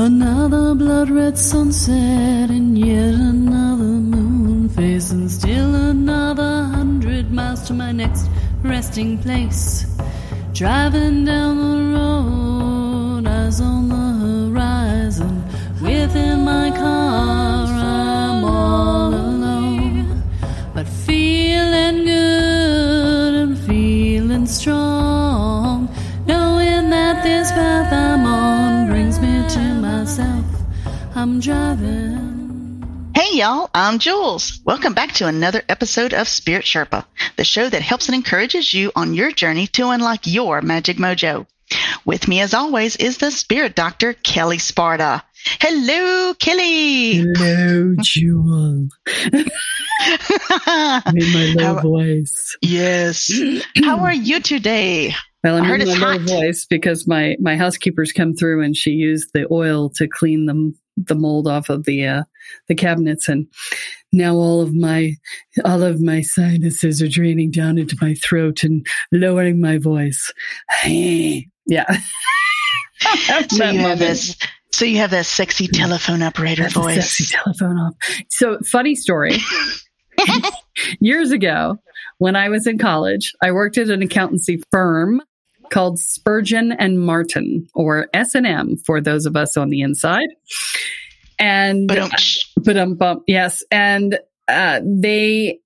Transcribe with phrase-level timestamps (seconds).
[0.00, 3.82] Another blood red sunset and yet another
[4.12, 8.30] moon face and still another hundred miles to my next
[8.62, 9.86] resting place.
[10.52, 15.42] Driving down the road, eyes on the horizon.
[15.82, 20.22] Within my car, I'm all alone,
[20.74, 25.07] but feeling good and feeling strong,
[31.18, 33.10] I'm driving.
[33.12, 34.60] Hey y'all, I'm Jules.
[34.64, 37.04] Welcome back to another episode of Spirit Sherpa,
[37.36, 41.46] the show that helps and encourages you on your journey to unlock your magic mojo.
[42.04, 45.24] With me as always is the spirit doctor, Kelle Sparta.
[45.60, 47.24] Hello, Kelle.
[47.36, 48.86] Hello, Jewel.
[49.32, 49.44] In
[51.32, 52.56] my low How- voice.
[52.62, 53.28] yes.
[53.84, 55.16] How are you today?
[55.44, 58.90] Well, I'm heard in my low voice because my my housekeeper's come through and she
[58.90, 62.22] used the oil to clean the the mold off of the uh,
[62.66, 63.46] the cabinets, and
[64.12, 65.14] now all of my
[65.64, 70.32] all of my sinuses are draining down into my throat and lowering my voice.
[70.86, 71.44] yeah.
[73.48, 74.36] So you have this
[74.72, 76.94] so you have that sexy telephone operator That's voice.
[76.96, 77.94] sexy telephone off.
[78.28, 79.38] So, funny story.
[81.00, 81.78] Years ago,
[82.18, 85.22] when I was in college, I worked at an accountancy firm
[85.70, 90.28] called Spurgeon and Martin, or S and M, for those of us on the inside.
[91.38, 92.10] And But um,
[92.76, 93.62] um bump yes.
[93.70, 95.60] And uh they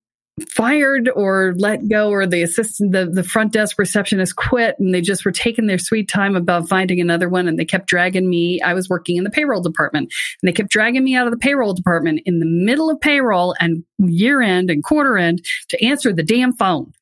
[0.48, 5.00] fired or let go or the assistant the, the front desk receptionist quit and they
[5.02, 8.60] just were taking their sweet time about finding another one and they kept dragging me.
[8.62, 11.38] I was working in the payroll department and they kept dragging me out of the
[11.38, 16.12] payroll department in the middle of payroll and year end and quarter end to answer
[16.12, 16.92] the damn phone.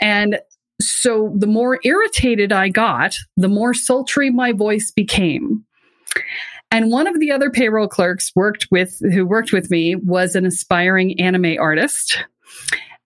[0.00, 0.38] And
[0.80, 5.64] so the more irritated i got the more sultry my voice became
[6.74, 10.44] and one of the other payroll clerks worked with who worked with me was an
[10.44, 12.18] aspiring anime artist.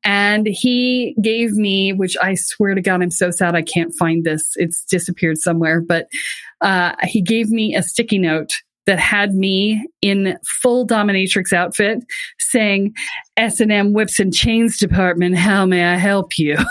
[0.05, 4.25] And he gave me, which I swear to God, I'm so sad I can't find
[4.25, 4.55] this.
[4.57, 6.09] It's disappeared somewhere, but
[6.63, 8.55] uh, he gave me a sticky note
[8.89, 11.99] that had me in full dominatrix outfit
[12.41, 12.95] saying,
[13.37, 16.57] S&M whips and chains department, how may I help you?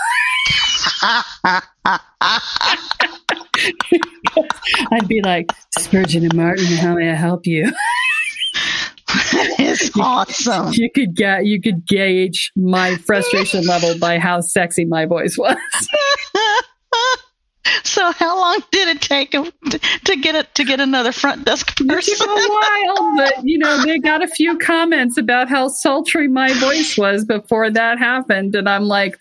[4.92, 7.72] I'd be like, Spurgeon and Martin, how may I help you?
[9.60, 10.74] it's awesome.
[10.74, 15.56] you could get you could gauge my frustration level by how sexy my voice was.
[17.84, 21.46] so how long did it take him to, to get it to get another front
[21.46, 22.16] desk It person?
[22.16, 26.54] took a while, but you know, they got a few comments about how sultry my
[26.60, 28.56] voice was before that happened.
[28.56, 29.20] And I'm like,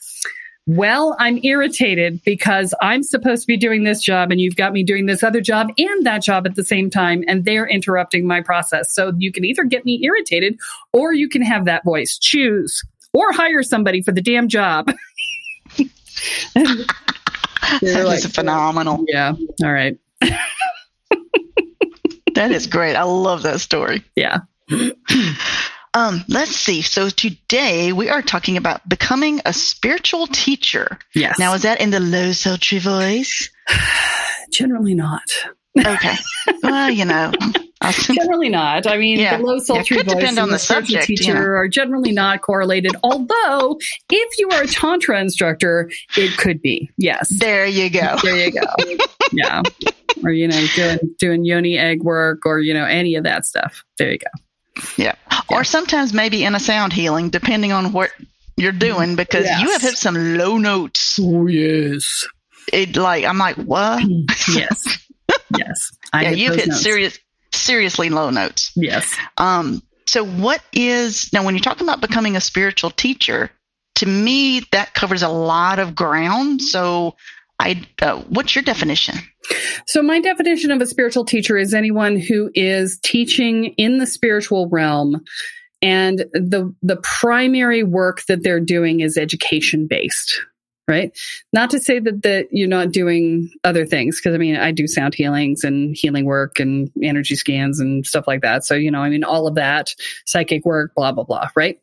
[0.68, 4.82] well, I'm irritated because I'm supposed to be doing this job and you've got me
[4.82, 8.40] doing this other job and that job at the same time, and they're interrupting my
[8.40, 8.92] process.
[8.92, 10.58] So you can either get me irritated
[10.92, 12.18] or you can have that voice.
[12.18, 12.82] Choose.
[13.12, 14.92] Or hire somebody for the damn job.
[17.80, 19.04] They're That like, is phenomenal.
[19.08, 19.32] yeah.
[19.62, 19.98] All right.
[22.34, 22.96] That is great.
[22.96, 24.04] I love that story.
[24.14, 24.40] Yeah.
[25.94, 26.82] Um, let's see.
[26.82, 30.98] So today we are talking about becoming a spiritual teacher.
[31.14, 31.38] Yes.
[31.38, 33.50] Now, is that in the low sultry voice?
[34.52, 35.22] generally not.
[35.78, 36.14] Okay.
[36.62, 37.32] well, you know,
[37.82, 38.86] Generally not.
[38.86, 39.36] I mean, Yeah.
[39.36, 41.40] the low sultry voice depend and on the subject, you teacher know.
[41.40, 42.92] are generally not correlated.
[43.02, 43.78] Although,
[44.10, 46.90] if you are a tantra instructor, it could be.
[46.96, 47.28] Yes.
[47.38, 48.16] there you go.
[48.22, 48.66] There you go.
[49.32, 49.62] yeah.
[50.24, 53.84] Or you know, doing doing yoni egg work, or you know, any of that stuff.
[53.98, 54.82] There you go.
[54.96, 55.14] Yeah.
[55.50, 58.10] Or sometimes maybe in a sound healing, depending on what
[58.56, 59.60] you're doing, because Yes.
[59.60, 61.18] you have hit some low notes.
[61.20, 62.26] Oh yes.
[62.72, 64.02] It like I'm like, what?
[64.54, 64.82] yes.
[65.56, 65.90] Yes.
[66.12, 66.80] I yeah, you've hit notes.
[66.82, 67.18] serious,
[67.56, 68.72] seriously low notes.
[68.76, 69.16] Yes.
[69.38, 73.50] Um, so what is now when you're talking about becoming a spiritual teacher?
[73.96, 76.60] To me, that covers a lot of ground.
[76.60, 77.16] So,
[77.58, 79.16] I uh, what's your definition?
[79.86, 84.68] So, my definition of a spiritual teacher is anyone who is teaching in the spiritual
[84.68, 85.22] realm,
[85.80, 90.42] and the the primary work that they're doing is education based.
[90.88, 91.18] Right.
[91.52, 94.86] Not to say that that you're not doing other things, because I mean, I do
[94.86, 98.64] sound healings and healing work and energy scans and stuff like that.
[98.64, 99.96] So, you know, I mean, all of that,
[100.26, 101.48] psychic work, blah blah blah.
[101.56, 101.80] Right.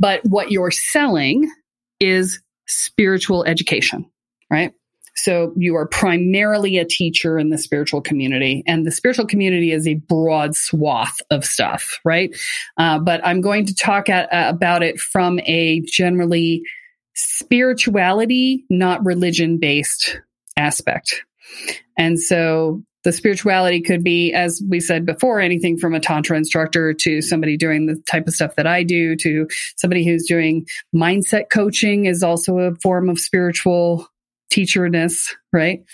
[0.00, 1.50] But what you're selling
[2.00, 4.06] is spiritual education.
[4.50, 4.72] Right.
[5.16, 9.86] So you are primarily a teacher in the spiritual community, and the spiritual community is
[9.86, 12.34] a broad swath of stuff, right?
[12.76, 16.62] Uh, but I'm going to talk at, uh, about it from a generally
[17.16, 20.20] spirituality, not religion based
[20.56, 21.24] aspect.
[21.98, 26.92] And so The spirituality could be, as we said before, anything from a Tantra instructor
[26.92, 29.46] to somebody doing the type of stuff that I do to
[29.76, 34.08] somebody who's doing mindset coaching is also a form of spiritual
[34.52, 35.84] teacherness, right?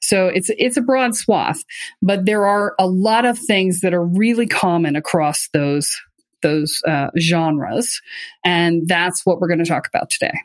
[0.00, 1.64] So it's it's a broad swath,
[2.00, 6.00] but there are a lot of things that are really common across those
[6.42, 8.00] those uh, genres,
[8.44, 10.38] and that's what we're going to talk about today.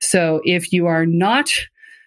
[0.00, 1.50] So if you are not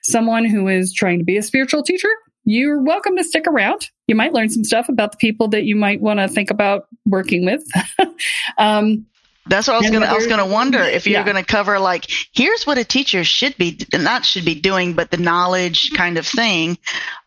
[0.03, 2.09] someone who is trying to be a spiritual teacher,
[2.45, 3.89] you're welcome to stick around.
[4.07, 6.87] You might learn some stuff about the people that you might want to think about
[7.05, 7.63] working with.
[8.57, 9.05] um,
[9.45, 10.09] that's what I was going to.
[10.09, 11.25] I was going to wonder if you're yeah.
[11.25, 15.11] going to cover like here's what a teacher should be not should be doing, but
[15.11, 16.77] the knowledge kind of thing,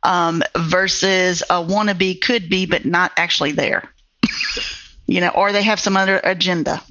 [0.03, 3.83] um, versus a wannabe could be, but not actually there.
[5.07, 6.83] you know, or they have some other agenda.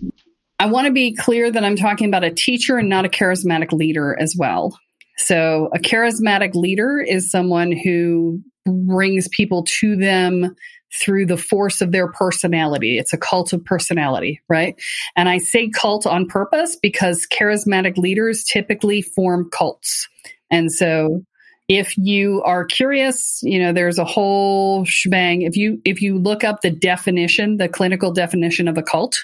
[0.59, 3.71] I want to be clear that I'm talking about a teacher and not a charismatic
[3.71, 4.77] leader as well.
[5.17, 10.55] So, a charismatic leader is someone who brings people to them
[11.01, 12.97] through the force of their personality.
[12.97, 14.75] It's a cult of personality, right?
[15.15, 20.07] And I say cult on purpose because charismatic leaders typically form cults.
[20.51, 21.23] And so
[21.67, 25.41] if you are curious, you know, there's a whole shebang.
[25.41, 29.15] If you if you look up the definition, the clinical definition of a cult,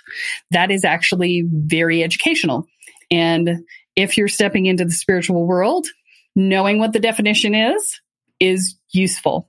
[0.49, 2.65] that is actually very educational.
[3.11, 3.65] And
[3.95, 5.87] if you're stepping into the spiritual world,
[6.35, 7.99] knowing what the definition is
[8.39, 9.47] is useful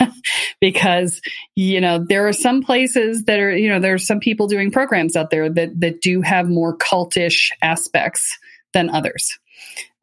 [0.60, 1.20] because
[1.56, 4.70] you know there are some places that are you know there are some people doing
[4.70, 8.38] programs out there that that do have more cultish aspects
[8.74, 9.38] than others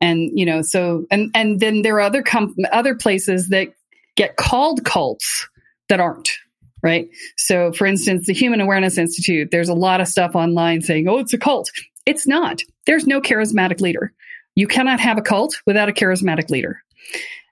[0.01, 3.69] and you know so and and then there are other com- other places that
[4.15, 5.47] get called cults
[5.89, 6.29] that aren't
[6.83, 7.09] right?
[7.37, 11.19] So for instance the human awareness institute there's a lot of stuff online saying oh
[11.19, 11.71] it's a cult.
[12.05, 12.61] It's not.
[12.85, 14.13] There's no charismatic leader.
[14.53, 16.81] You cannot have a cult without a charismatic leader.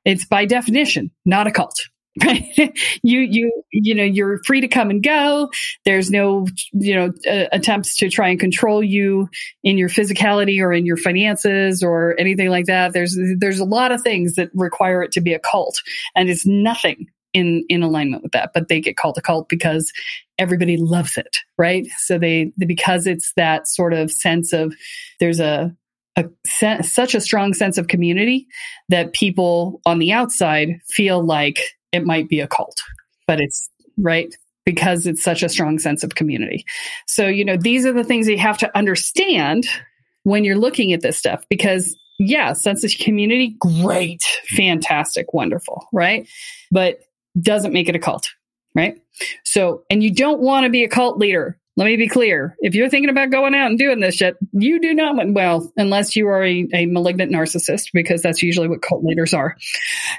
[0.06, 1.80] It's by definition not a cult.
[2.22, 2.46] Right?
[3.04, 5.50] you you you know you're free to come and go.
[5.86, 9.30] There's no you know uh, attempts to try and control you
[9.64, 12.94] in your physicality or in your finances or anything like that.
[12.94, 15.82] There's there's a lot of things that require it to be a cult,
[16.16, 18.52] and it's nothing in in alignment with that.
[18.54, 19.92] But they get called a cult because
[20.38, 21.88] everybody loves it, right?
[21.98, 24.74] So they because it's that sort of sense of
[25.20, 25.76] there's a
[26.16, 26.26] a
[26.84, 28.48] such a strong sense of community
[28.90, 31.60] that people on the outside feel like
[31.94, 32.78] it might be a cult,
[33.28, 34.36] but it's right
[34.66, 36.66] because it's such a strong sense of community.
[37.08, 39.68] So, you know, these are the things that you have to understand
[40.24, 44.22] when you're looking at this stuff because yeah, sense of community, great,
[44.56, 46.28] fantastic, wonderful, right?
[46.72, 47.00] But
[47.40, 48.30] doesn't make it a cult,
[48.76, 49.02] right?
[49.44, 52.56] So, and you don't want to be a cult leader let me be clear.
[52.60, 55.74] If you're thinking about going out and doing this shit, you do not want, well,
[55.76, 59.56] unless you are a, a malignant narcissist, because that's usually what cult leaders are.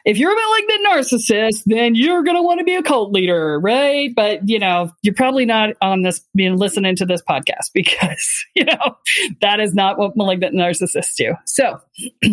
[0.04, 3.60] If you're a malignant narcissist, then you're going to want to be a cult leader,
[3.60, 4.12] right?
[4.14, 8.64] But, you know, you're probably not on this, being listening to this podcast because, you
[8.64, 8.96] know,
[9.40, 11.34] that is not what malignant narcissists do.
[11.46, 11.80] So,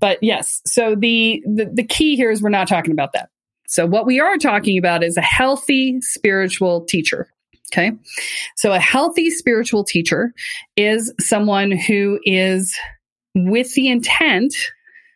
[0.00, 3.30] but yes, so the, the, the key here is we're not talking about that.
[3.66, 7.28] So what we are talking about is a healthy spiritual teacher.
[7.74, 7.90] Okay.
[8.56, 10.32] So a healthy spiritual teacher
[10.76, 12.72] is someone who is
[13.34, 14.54] with the intent,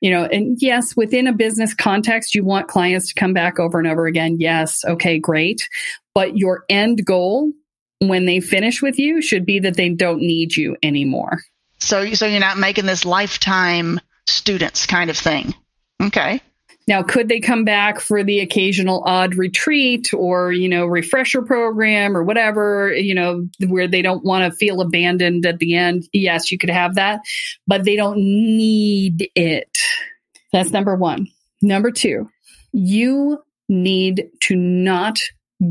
[0.01, 3.79] you know, and yes, within a business context, you want clients to come back over
[3.79, 4.39] and over again.
[4.41, 4.85] Yes.
[4.85, 5.69] Okay, great.
[6.15, 7.53] But your end goal
[8.01, 11.43] when they finish with you should be that they don't need you anymore.
[11.79, 15.55] So, so you're not making this lifetime students kind of thing.
[16.03, 16.41] Okay.
[16.89, 22.17] Now, could they come back for the occasional odd retreat or, you know, refresher program
[22.17, 26.09] or whatever, you know, where they don't want to feel abandoned at the end?
[26.15, 27.21] Yes, you could have that,
[27.67, 29.77] but they don't need it.
[30.51, 31.29] That's number one.
[31.61, 32.31] Number two,
[32.73, 35.19] you need to not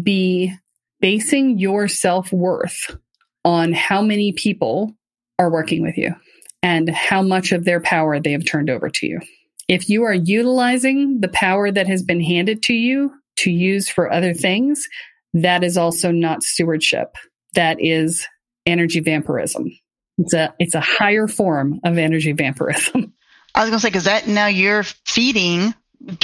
[0.03, 0.53] be
[1.01, 2.95] basing your self worth
[3.43, 4.95] on how many people
[5.39, 6.13] are working with you
[6.61, 9.19] and how much of their power they have turned over to you.
[9.67, 14.11] If you are utilizing the power that has been handed to you to use for
[14.11, 14.87] other things,
[15.33, 17.15] that is also not stewardship.
[17.53, 18.25] That is
[18.65, 19.71] energy vampirism.
[20.17, 23.13] It's a it's a higher form of energy vampirism.
[23.55, 25.73] I was gonna say because that now you're feeding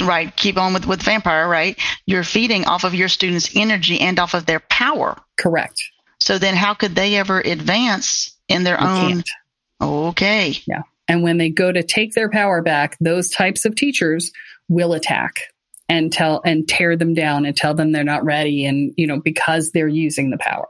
[0.00, 0.34] right.
[0.36, 1.78] Keep on with with vampire right.
[2.06, 5.16] You're feeding off of your students' energy and off of their power.
[5.36, 5.80] Correct.
[6.20, 9.10] So then, how could they ever advance in their you own?
[9.12, 9.30] Can't.
[9.80, 10.58] Okay.
[10.66, 10.82] Yeah.
[11.08, 14.32] And when they go to take their power back, those types of teachers
[14.68, 15.40] will attack
[15.88, 19.20] and tell and tear them down and tell them they're not ready and you know
[19.20, 20.66] because they're using the power.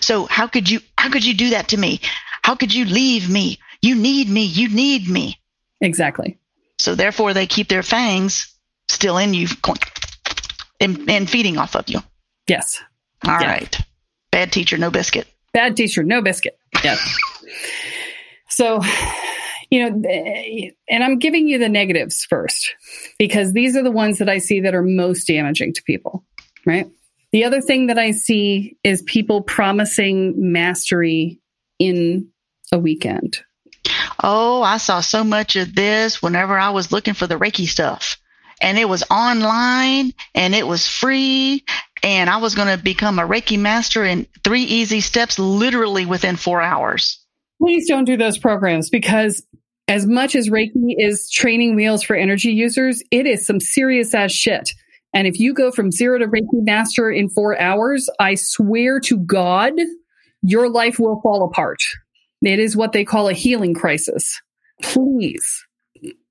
[0.00, 2.00] So how could you how could you do that to me?
[2.42, 3.58] How could you leave me?
[3.80, 4.44] You need me.
[4.44, 5.38] You need me.
[5.80, 6.38] Exactly.
[6.78, 8.52] So therefore they keep their fangs
[8.88, 9.46] still in you
[10.80, 12.00] and, and feeding off of you.
[12.48, 12.80] Yes.
[13.24, 13.78] All right.
[14.30, 15.28] Bad teacher, no biscuit.
[15.52, 16.58] Bad teacher, no biscuit.
[16.82, 17.16] Yes.
[18.48, 18.80] so,
[19.72, 22.74] you know, and I'm giving you the negatives first
[23.18, 26.26] because these are the ones that I see that are most damaging to people,
[26.66, 26.86] right?
[27.32, 31.40] The other thing that I see is people promising mastery
[31.78, 32.28] in
[32.70, 33.38] a weekend.
[34.22, 38.18] Oh, I saw so much of this whenever I was looking for the Reiki stuff.
[38.60, 41.64] And it was online and it was free.
[42.02, 46.36] And I was going to become a Reiki master in three easy steps, literally within
[46.36, 47.24] four hours.
[47.58, 49.42] Please don't do those programs because
[49.92, 54.32] as much as Reiki is training wheels for energy users, it is some serious ass
[54.32, 54.72] shit.
[55.12, 59.18] And if you go from zero to Reiki master in four hours, I swear to
[59.18, 59.74] God,
[60.40, 61.80] your life will fall apart.
[62.40, 64.40] It is what they call a healing crisis.
[64.82, 65.66] Please,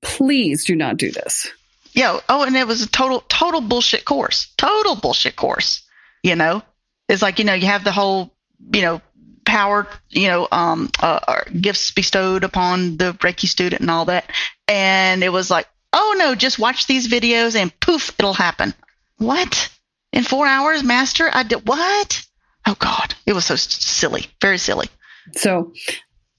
[0.00, 1.48] please do not do this.
[1.92, 2.18] Yeah.
[2.28, 4.52] Oh, and it was a total, total bullshit course.
[4.58, 5.84] Total bullshit course.
[6.24, 6.62] You know,
[7.08, 8.34] it's like, you know, you have the whole,
[8.74, 9.00] you know,
[9.44, 14.30] power, you know, um, uh, uh gifts bestowed upon the Reiki student and all that.
[14.68, 18.74] And it was like, oh no, just watch these videos and poof, it'll happen.
[19.18, 19.70] What?
[20.12, 21.30] In four hours, master?
[21.32, 22.22] I did what?
[22.66, 24.88] Oh God, it was so silly, very silly.
[25.36, 25.72] So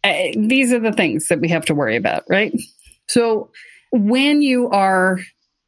[0.03, 2.53] uh, these are the things that we have to worry about, right?
[3.07, 3.51] So
[3.91, 5.19] when you are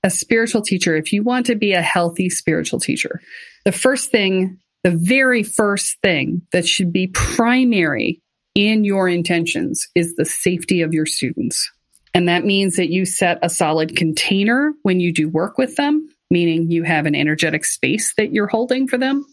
[0.03, 3.21] a spiritual teacher, if you want to be a healthy spiritual teacher,
[3.65, 8.21] the first thing, the very first thing that should be primary
[8.53, 11.71] in your intentions is the safety of your students.
[12.13, 16.07] And that means that you set a solid container when you do work with them,
[16.29, 19.25] meaning you have an energetic space that you're holding for them.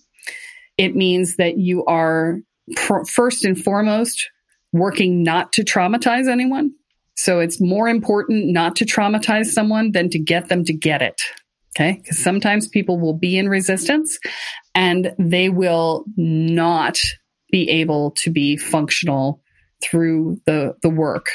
[0.78, 2.38] It means that you are
[2.74, 4.30] pr- first and foremost
[4.72, 6.72] working not to traumatize anyone.
[7.14, 11.20] So it's more important not to traumatize someone than to get them to get it.
[11.74, 11.98] Okay.
[12.02, 14.18] Because sometimes people will be in resistance
[14.74, 16.98] and they will not
[17.50, 19.42] be able to be functional
[19.82, 21.26] through the, the work.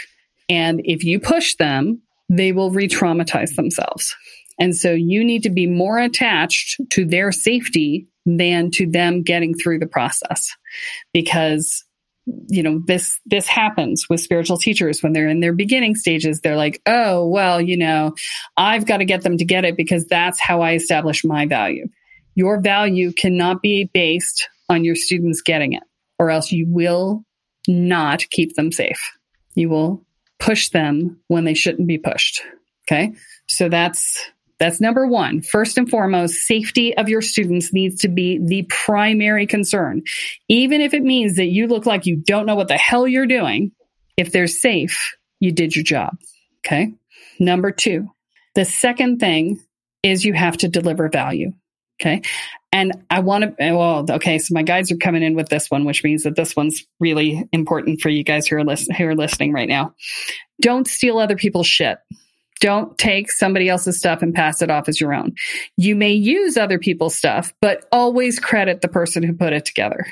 [0.50, 4.16] And if you push them, they will re traumatize themselves.
[4.60, 9.54] And so you need to be more attached to their safety than to them getting
[9.54, 10.52] through the process
[11.14, 11.86] because
[12.48, 16.42] you know this this happens with spiritual teachers when they're in their beginning stages.
[16.42, 18.16] They're like oh well you know
[18.56, 21.88] i've got to get them to get it because that's how i establish my value.
[22.36, 25.84] Your value cannot be based on your students getting it
[26.20, 27.24] or else you will
[27.68, 29.12] not keep them safe.
[29.56, 30.06] You will
[30.40, 32.42] push them when they shouldn't be pushed.
[32.86, 33.14] Okay?
[33.48, 34.24] So that's
[34.60, 35.42] that's number one.
[35.42, 40.02] First and foremost, safety of your students needs to be the primary concern.
[40.48, 43.28] Even if it means that you look like you don't know what the hell you're
[43.28, 43.72] doing,
[44.18, 46.18] if they're safe, you did your job.
[46.66, 46.94] Okay.
[47.40, 48.10] Number two,
[48.56, 49.62] the second thing
[50.02, 51.52] is you have to deliver value.
[52.02, 52.22] Okay.
[52.72, 54.38] And I want to, well, okay.
[54.40, 57.48] So my guides are coming in with this one, which means that this one's really
[57.52, 59.96] important for you guys who are, listen, who are listening right now.
[60.62, 61.98] Don't steal other people's shit.
[62.60, 65.34] Don't take somebody else's stuff and pass it off as your own.
[65.78, 70.06] You may use other people's stuff, but always credit the person who put it together.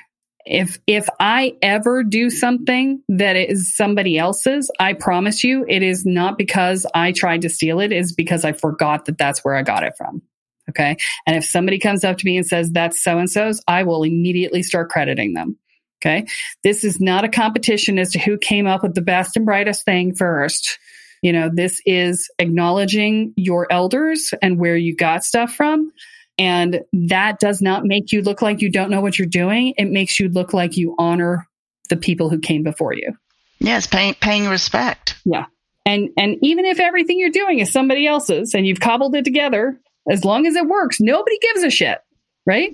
[0.45, 6.05] If if I ever do something that is somebody else's, I promise you it is
[6.05, 9.63] not because I tried to steal it, it's because I forgot that that's where I
[9.63, 10.21] got it from.
[10.69, 10.97] Okay?
[11.25, 14.03] And if somebody comes up to me and says that's so and so's, I will
[14.03, 15.57] immediately start crediting them.
[16.03, 16.27] Okay?
[16.63, 19.85] This is not a competition as to who came up with the best and brightest
[19.85, 20.77] thing first
[21.25, 25.91] you know, this is acknowledging your elders and where you got stuff from.
[26.37, 29.73] And that does not make you look like you don't know what you're doing.
[29.75, 31.47] It makes you look like you honor
[31.89, 33.13] the people who came before you.
[33.57, 35.15] Yes, paying paying respect.
[35.25, 35.45] Yeah.
[35.83, 39.79] And and even if everything you're doing is somebody else's and you've cobbled it together,
[40.07, 41.97] as long as it works, nobody gives a shit,
[42.45, 42.71] right?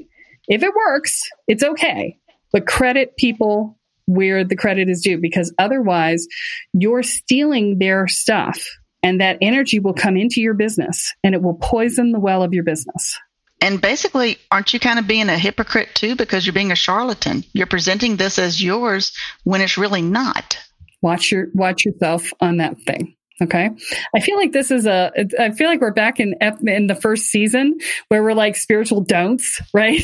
[0.49, 2.17] If it works, it's okay.
[2.51, 6.27] But credit people where the credit is due because otherwise
[6.73, 8.63] you're stealing their stuff
[9.03, 12.53] and that energy will come into your business and it will poison the well of
[12.53, 13.17] your business.
[13.61, 17.43] And basically, aren't you kind of being a hypocrite too because you're being a charlatan?
[17.53, 20.57] You're presenting this as yours when it's really not.
[21.01, 23.15] Watch your watch yourself on that thing.
[23.41, 23.71] Okay.
[24.15, 27.25] I feel like this is a, I feel like we're back in, in the first
[27.25, 30.03] season where we're like spiritual don'ts, right?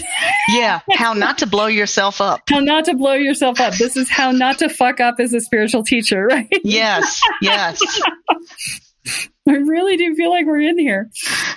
[0.50, 0.80] Yeah.
[0.92, 2.42] How not to blow yourself up.
[2.50, 3.76] How not to blow yourself up.
[3.76, 6.48] This is how not to fuck up as a spiritual teacher, right?
[6.64, 7.22] Yes.
[7.42, 7.82] Yes.
[9.48, 11.10] I really do feel like we're in here.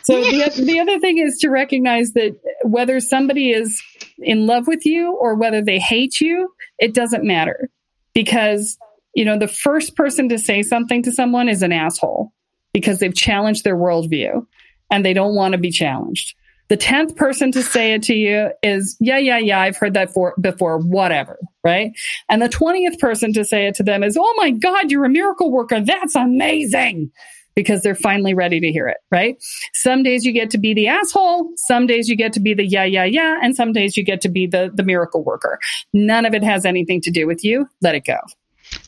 [0.04, 3.82] So the, the other thing is to recognize that whether somebody is
[4.18, 7.68] in love with you or whether they hate you, it doesn't matter
[8.14, 8.78] because
[9.14, 12.32] you know, the first person to say something to someone is an asshole
[12.72, 14.46] because they've challenged their worldview
[14.90, 16.34] and they don't want to be challenged.
[16.68, 20.12] The 10th person to say it to you is, yeah, yeah, yeah, I've heard that
[20.12, 21.90] for, before, whatever, right?
[22.28, 25.08] And the 20th person to say it to them is, oh my God, you're a
[25.08, 25.80] miracle worker.
[25.80, 27.10] That's amazing
[27.56, 29.36] because they're finally ready to hear it, right?
[29.74, 31.50] Some days you get to be the asshole.
[31.56, 33.38] Some days you get to be the yeah, yeah, yeah.
[33.42, 35.58] And some days you get to be the, the miracle worker.
[35.92, 37.66] None of it has anything to do with you.
[37.82, 38.18] Let it go.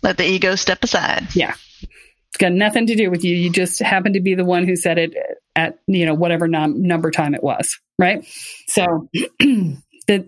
[0.03, 1.35] Let the ego step aside.
[1.35, 1.55] Yeah.
[1.83, 3.37] It's got nothing to do with you.
[3.37, 5.15] You just happen to be the one who said it
[5.55, 8.27] at, you know, whatever num- number time it was, right?
[8.69, 10.27] So that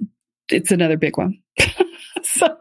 [0.50, 1.38] it's another big one.
[2.22, 2.56] so.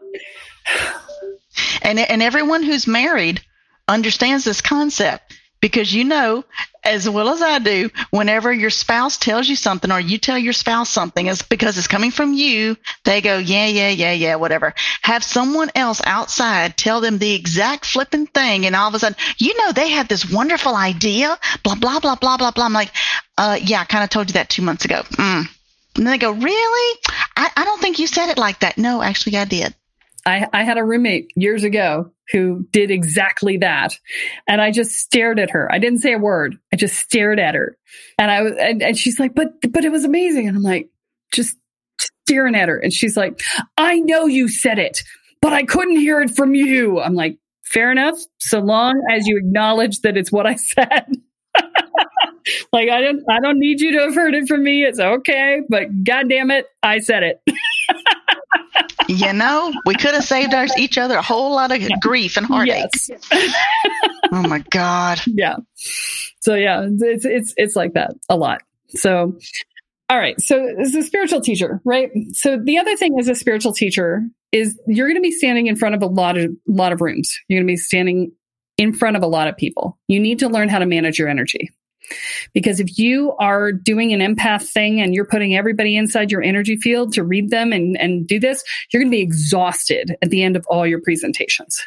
[1.82, 3.42] And, and everyone who's married
[3.86, 6.44] understands this concept because you know
[6.84, 10.52] as well as I do, whenever your spouse tells you something or you tell your
[10.52, 12.76] spouse something, it's because it's coming from you.
[13.04, 14.74] They go, yeah, yeah, yeah, yeah, whatever.
[15.02, 18.66] Have someone else outside tell them the exact flipping thing.
[18.66, 22.16] And all of a sudden, you know, they have this wonderful idea, blah, blah, blah,
[22.16, 22.64] blah, blah, blah.
[22.64, 22.92] I'm like,
[23.38, 25.02] uh, yeah, I kind of told you that two months ago.
[25.12, 25.48] Mm.
[25.96, 27.00] And they go, really?
[27.36, 28.78] I, I don't think you said it like that.
[28.78, 29.74] No, actually, I did.
[30.26, 33.98] I, I had a roommate years ago who did exactly that.
[34.48, 35.70] And I just stared at her.
[35.70, 36.56] I didn't say a word.
[36.72, 37.76] I just stared at her.
[38.18, 40.48] And I was, and, and she's like, but, but it was amazing.
[40.48, 40.88] And I'm like,
[41.32, 41.56] just
[42.26, 42.78] staring at her.
[42.78, 43.40] And she's like,
[43.76, 45.02] I know you said it,
[45.42, 47.00] but I couldn't hear it from you.
[47.00, 48.18] I'm like, fair enough.
[48.38, 51.06] So long as you acknowledge that it's what I said.
[52.72, 54.84] like I don't I don't need you to have heard it from me.
[54.84, 57.42] It's okay, but god damn it, I said it.
[59.08, 62.46] you know, we could have saved our, each other a whole lot of grief and
[62.46, 62.90] heartache.
[63.08, 63.10] Yes.
[64.32, 65.20] oh my God.
[65.26, 65.56] Yeah.
[66.40, 68.62] So yeah, it's it's it's like that a lot.
[68.88, 69.38] So
[70.08, 70.40] all right.
[70.40, 72.10] So as a spiritual teacher, right?
[72.32, 75.76] So the other thing as a spiritual teacher is you're going to be standing in
[75.76, 77.38] front of a lot of lot of rooms.
[77.48, 78.32] You're going to be standing
[78.76, 79.98] in front of a lot of people.
[80.08, 81.70] You need to learn how to manage your energy.
[82.52, 86.76] Because if you are doing an empath thing and you're putting everybody inside your energy
[86.76, 90.42] field to read them and, and do this, you're going to be exhausted at the
[90.42, 91.80] end of all your presentations.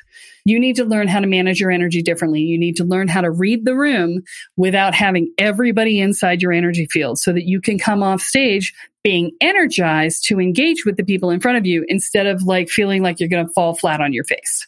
[0.46, 2.39] You need to learn how to manage your energy differently.
[2.39, 4.22] You need to learn how to read the room
[4.56, 9.32] without having everybody inside your energy field so that you can come off stage being
[9.42, 13.20] energized to engage with the people in front of you instead of like feeling like
[13.20, 14.68] you're going to fall flat on your face.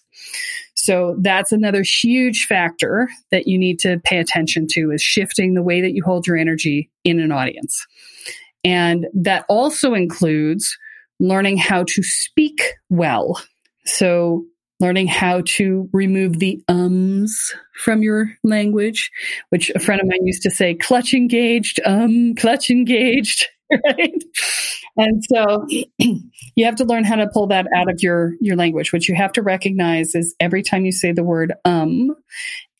[0.82, 5.62] So that's another huge factor that you need to pay attention to is shifting the
[5.62, 7.86] way that you hold your energy in an audience.
[8.64, 10.78] And that also includes
[11.20, 13.42] learning how to speak well.
[13.86, 14.46] So
[14.80, 19.12] learning how to remove the ums from your language,
[19.50, 23.46] which a friend of mine used to say, clutch engaged, um, clutch engaged.
[23.86, 24.24] right?
[24.98, 25.66] And so
[25.98, 28.92] you have to learn how to pull that out of your your language.
[28.92, 32.16] What you have to recognize is every time you say the word um,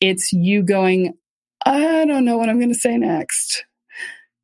[0.00, 1.14] it's you going,
[1.64, 3.64] I don't know what I'm going to say next.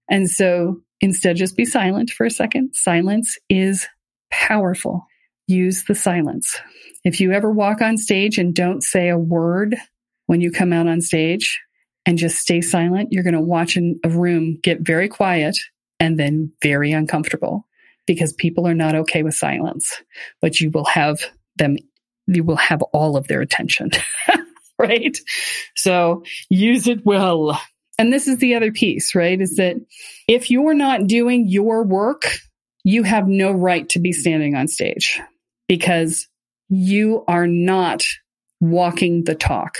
[0.09, 2.75] And so instead just be silent for a second.
[2.75, 3.87] Silence is
[4.31, 5.07] powerful.
[5.47, 6.59] Use the silence.
[7.05, 9.77] If you ever walk on stage and don't say a word
[10.27, 11.61] when you come out on stage
[12.05, 15.57] and just stay silent, you're going to watch a room get very quiet
[15.99, 17.67] and then very uncomfortable
[18.07, 20.01] because people are not okay with silence,
[20.41, 21.19] but you will have
[21.57, 21.77] them,
[22.27, 23.91] you will have all of their attention,
[24.79, 25.19] right?
[25.75, 27.61] So use it well.
[27.99, 29.41] And this is the other piece, right?
[29.41, 29.77] Is that
[30.29, 32.25] if you're not doing your work,
[32.85, 35.21] you have no right to be standing on stage
[35.67, 36.29] because
[36.69, 38.05] you are not
[38.61, 39.77] walking the talk.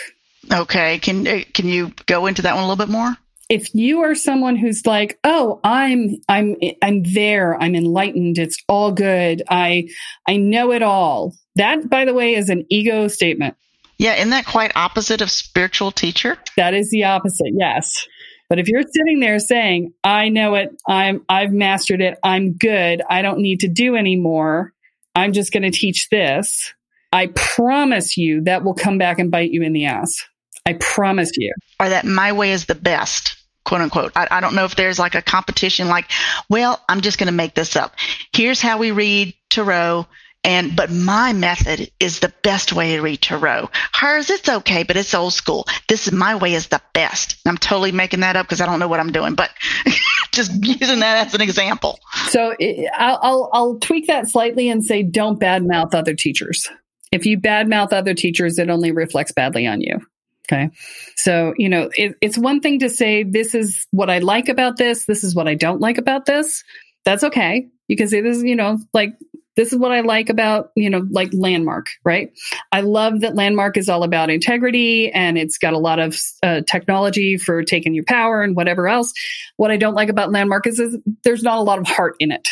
[0.53, 3.17] Okay, can uh, can you go into that one a little bit more?
[3.49, 7.61] If you are someone who's like, "Oh, I'm I'm I'm there.
[7.61, 8.39] I'm enlightened.
[8.39, 9.43] It's all good.
[9.49, 9.89] I
[10.29, 13.57] I know it all." That by the way is an ego statement.
[13.99, 16.37] Yeah, isn't that quite opposite of spiritual teacher?
[16.57, 17.53] That is the opposite.
[17.55, 18.07] Yes.
[18.49, 20.71] But if you're sitting there saying, "I know it.
[20.87, 22.19] I'm I've mastered it.
[22.23, 23.03] I'm good.
[23.09, 24.73] I don't need to do anymore.
[25.15, 26.73] I'm just going to teach this."
[27.13, 30.19] I promise you that will come back and bite you in the ass.
[30.67, 31.53] I promise you.
[31.81, 34.13] Or that my way is the best, quote unquote.
[34.17, 36.11] I, I don't know if there's like a competition like,
[36.51, 37.95] well, I'm just going to make this up.
[38.35, 40.07] Here's how we read Tarot.
[40.45, 43.69] And, but my method is the best way to read Tarot.
[43.93, 45.67] Hers, it's okay, but it's old school.
[45.89, 47.37] This is my way is the best.
[47.47, 49.51] I'm totally making that up because I don't know what I'm doing, but
[50.33, 51.99] just using that as an example.
[52.29, 52.55] So
[52.97, 56.69] I'll, I'll, I'll tweak that slightly and say, don't badmouth other teachers.
[57.11, 59.99] If you badmouth other teachers, it only reflects badly on you.
[60.51, 60.71] Okay.
[61.17, 64.77] So, you know, it, it's one thing to say, this is what I like about
[64.77, 65.05] this.
[65.05, 66.63] This is what I don't like about this.
[67.05, 69.15] That's okay You can because it is, you know, like
[69.57, 72.31] this is what I like about, you know, like Landmark, right?
[72.71, 76.61] I love that Landmark is all about integrity and it's got a lot of uh,
[76.61, 79.15] technology for taking your power and whatever else.
[79.57, 82.31] What I don't like about Landmark is, is there's not a lot of heart in
[82.31, 82.49] it.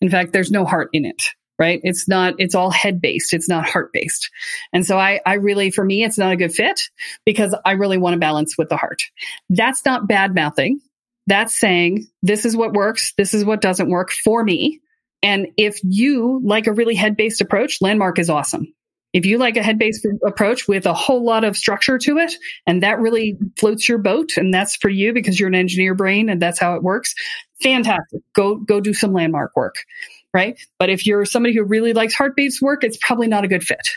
[0.00, 1.22] In fact, there's no heart in it
[1.58, 1.80] right?
[1.82, 3.32] It's not, it's all head based.
[3.32, 4.30] It's not heart based.
[4.72, 6.80] And so I, I really, for me, it's not a good fit
[7.24, 9.02] because I really want to balance with the heart.
[9.48, 10.80] That's not bad mouthing.
[11.26, 13.14] That's saying this is what works.
[13.16, 14.80] This is what doesn't work for me.
[15.22, 18.74] And if you like a really head based approach, Landmark is awesome.
[19.14, 22.34] If you like a head based approach with a whole lot of structure to it,
[22.66, 26.28] and that really floats your boat, and that's for you because you're an engineer brain
[26.28, 27.14] and that's how it works,
[27.62, 28.22] fantastic.
[28.34, 29.76] Go, go do some landmark work,
[30.34, 30.58] right?
[30.78, 33.88] But if you're somebody who really likes Heartbeat's work, it's probably not a good fit.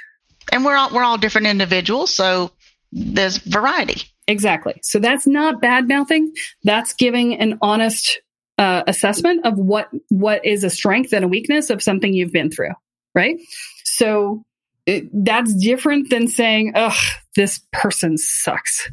[0.51, 2.13] And we're all, we're all different individuals.
[2.13, 2.51] So
[2.91, 4.03] there's variety.
[4.27, 4.79] Exactly.
[4.83, 6.33] So that's not bad mouthing.
[6.63, 8.21] That's giving an honest
[8.57, 12.49] uh, assessment of what what is a strength and a weakness of something you've been
[12.49, 12.73] through,
[13.13, 13.37] right?
[13.83, 14.43] So
[14.85, 16.97] it, that's different than saying, "Ugh,
[17.35, 18.89] this person sucks,"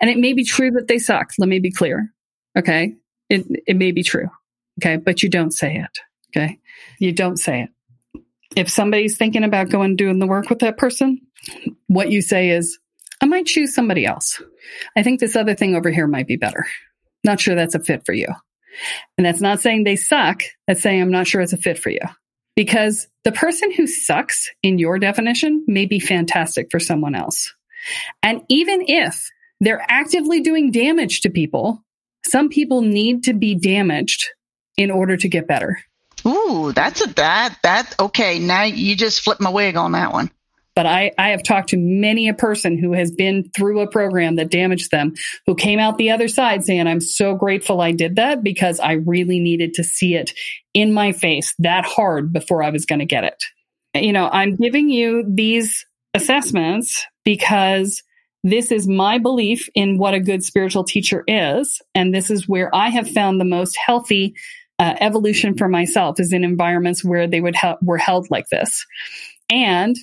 [0.00, 1.30] and it may be true that they suck.
[1.38, 2.12] Let me be clear,
[2.58, 2.94] okay?
[3.30, 4.28] It it may be true,
[4.80, 5.98] okay, but you don't say it,
[6.36, 6.58] okay?
[6.98, 8.22] You don't say it.
[8.56, 11.20] If somebody's thinking about going doing the work with that person,
[11.86, 12.78] what you say is,
[13.20, 14.42] "I might choose somebody else.
[14.96, 16.66] I think this other thing over here might be better."
[17.22, 18.26] Not sure that's a fit for you.
[19.18, 20.42] And that's not saying they suck.
[20.66, 22.00] That's saying I'm not sure it's a fit for you.
[22.56, 27.54] Because the person who sucks in your definition may be fantastic for someone else.
[28.22, 29.28] And even if
[29.60, 31.84] they're actively doing damage to people,
[32.24, 34.30] some people need to be damaged
[34.76, 35.80] in order to get better.
[36.26, 38.38] Ooh, that's a that that okay.
[38.38, 40.30] Now you just flipped my wig on that one.
[40.76, 44.36] But I, I have talked to many a person who has been through a program
[44.36, 45.14] that damaged them,
[45.46, 48.92] who came out the other side saying, I'm so grateful I did that because I
[48.92, 50.32] really needed to see it
[50.72, 53.42] in my face that hard before I was going to get it.
[53.94, 58.02] You know, I'm giving you these assessments because
[58.42, 61.82] this is my belief in what a good spiritual teacher is.
[61.94, 64.34] And this is where I have found the most healthy
[64.80, 68.86] uh, evolution for myself is in environments where they would help, were held like this.
[69.50, 69.94] And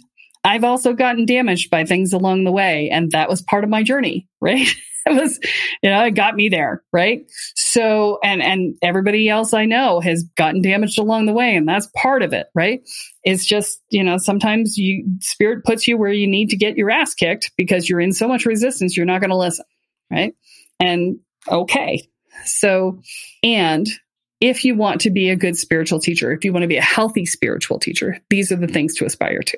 [0.43, 2.89] I've also gotten damaged by things along the way.
[2.91, 4.67] And that was part of my journey, right?
[5.07, 5.39] it was,
[5.81, 7.25] you know, it got me there, right?
[7.55, 11.55] So, and, and everybody else I know has gotten damaged along the way.
[11.55, 12.81] And that's part of it, right?
[13.23, 16.91] It's just, you know, sometimes you, spirit puts you where you need to get your
[16.91, 19.65] ass kicked because you're in so much resistance, you're not going to listen,
[20.11, 20.35] right?
[20.79, 22.07] And okay.
[22.45, 23.01] So,
[23.41, 23.87] and
[24.39, 26.82] if you want to be a good spiritual teacher, if you want to be a
[26.82, 29.58] healthy spiritual teacher, these are the things to aspire to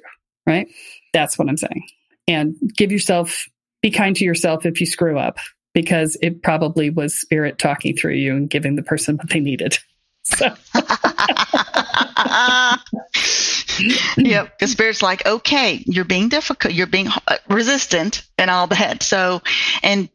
[0.49, 0.67] right?
[1.13, 1.87] That's what I'm saying.
[2.27, 3.47] And give yourself,
[3.81, 5.37] be kind to yourself if you screw up,
[5.73, 9.77] because it probably was spirit talking through you and giving the person what they needed.
[10.25, 10.45] So.
[14.17, 14.59] yep.
[14.59, 19.01] The spirit's like, okay, you're being difficult, you're being uh, resistant and all that.
[19.01, 19.41] So,
[19.81, 20.07] and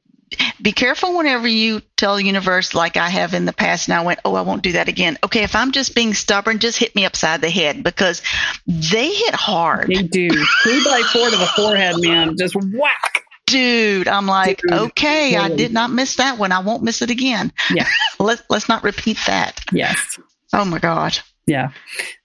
[0.61, 4.03] be careful whenever you tell the universe, like I have in the past, and I
[4.03, 5.19] went, oh, I won't do that again.
[5.23, 8.23] Okay, if I'm just being stubborn, just hit me upside the head because
[8.67, 9.89] they hit hard.
[9.89, 10.29] They do.
[10.63, 12.37] Three by four to the forehead, man.
[12.39, 13.25] Just whack.
[13.47, 14.73] Dude, I'm like, Dude.
[14.73, 15.39] okay, Dude.
[15.41, 16.51] I did not miss that one.
[16.51, 17.53] I won't miss it again.
[17.73, 17.87] Yeah.
[18.19, 19.61] let's let's not repeat that.
[19.73, 20.19] Yes.
[20.53, 21.19] Oh my God.
[21.47, 21.73] Yeah.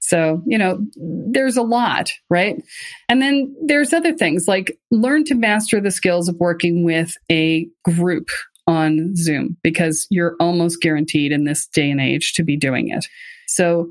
[0.09, 2.61] So, you know, there's a lot, right?
[3.07, 7.67] And then there's other things like learn to master the skills of working with a
[7.83, 8.29] group
[8.65, 13.05] on Zoom because you're almost guaranteed in this day and age to be doing it.
[13.47, 13.89] So,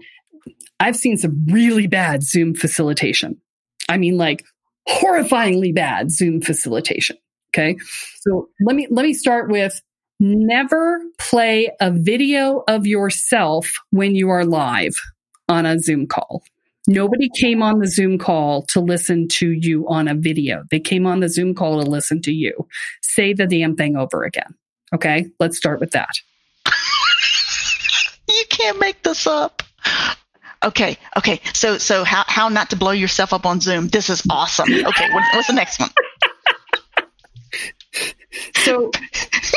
[0.81, 3.41] I've seen some really bad Zoom facilitation.
[3.89, 4.45] I mean, like
[4.89, 7.17] horrifyingly bad Zoom facilitation.
[7.51, 7.79] Okay.
[8.21, 9.83] So let me, let me start with
[10.21, 14.95] never play a video of yourself when you are live
[15.49, 16.43] on a Zoom call.
[16.87, 20.65] Nobody came on the Zoom call to listen to you on a video.
[20.71, 22.67] They came on the Zoom call to listen to you.
[23.03, 24.55] Say the damn thing over again.
[24.95, 26.09] Okay, let's start with that.
[28.29, 29.63] you can't make this up.
[30.65, 31.41] Okay, okay.
[31.53, 33.89] So, so how how not to blow yourself up on Zoom?
[33.89, 34.73] This is awesome.
[34.73, 35.91] Okay, what, what's the next one?
[38.57, 38.91] so,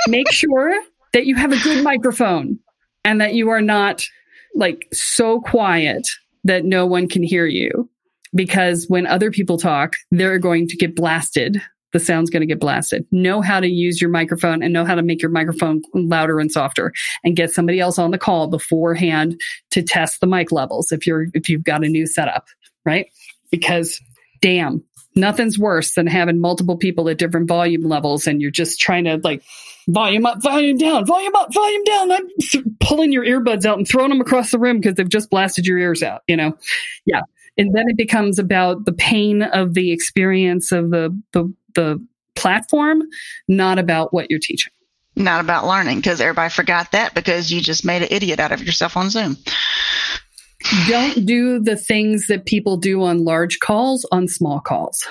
[0.08, 2.60] make sure that you have a good microphone
[3.04, 4.06] and that you are not
[4.56, 6.08] like so quiet
[6.44, 7.90] that no one can hear you
[8.34, 11.62] because when other people talk, they're going to get blasted.
[11.94, 13.06] The sound's going to get blasted.
[13.12, 16.52] Know how to use your microphone and know how to make your microphone louder and
[16.52, 19.40] softer and get somebody else on the call beforehand
[19.72, 22.48] to test the mic levels if you're, if you've got a new setup,
[22.86, 23.08] right?
[23.52, 24.00] Because
[24.42, 24.84] damn,
[25.15, 29.19] nothing's worse than having multiple people at different volume levels and you're just trying to
[29.24, 29.43] like
[29.88, 32.12] volume up, volume down, volume up, volume down.
[32.12, 32.28] I'm
[32.80, 35.78] pulling your earbuds out and throwing them across the room because they've just blasted your
[35.78, 36.58] ears out, you know?
[37.06, 37.21] Yeah.
[37.58, 43.04] And then it becomes about the pain of the experience of the, the, the platform,
[43.47, 44.71] not about what you're teaching.
[45.15, 48.63] Not about learning because everybody forgot that because you just made an idiot out of
[48.63, 49.36] yourself on Zoom.
[50.88, 55.06] Don't do the things that people do on large calls on small calls.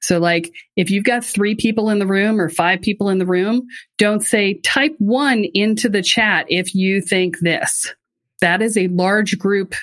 [0.00, 3.26] So, like, if you've got three people in the room or five people in the
[3.26, 3.66] room,
[3.98, 7.94] don't say type one into the chat if you think this.
[8.40, 9.74] That is a large group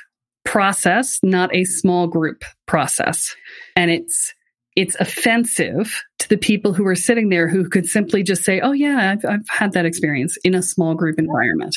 [0.43, 3.33] process, not a small group process.
[3.77, 4.33] And it's,
[4.75, 8.73] it's offensive to the people who are sitting there who could simply just say, Oh,
[8.73, 11.75] yeah, I've, I've had that experience in a small group environment.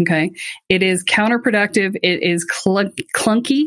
[0.00, 0.30] Okay.
[0.68, 1.96] It is counterproductive.
[2.02, 3.66] It is clunk- clunky.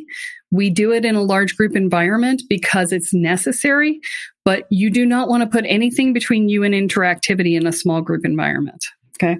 [0.51, 3.99] We do it in a large group environment because it's necessary,
[4.45, 8.01] but you do not want to put anything between you and interactivity in a small
[8.01, 8.85] group environment.
[9.21, 9.37] Okay.